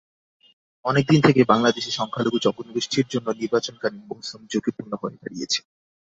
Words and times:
অনেক 0.85 1.03
দিন 1.07 1.19
থেকেই 1.23 1.49
বাংলাদেশে 1.51 1.91
সংখ্যালঘু 1.99 2.37
জনগোষ্ঠীর 2.39 3.07
জন্য 3.09 3.27
নির্বাচনকালীন 3.33 4.03
মৌসুম 4.09 4.41
ঝুঁকিপূর্ণ 4.51 4.91
হয়ে 5.01 5.19
দাঁড়িয়েছে। 5.19 5.59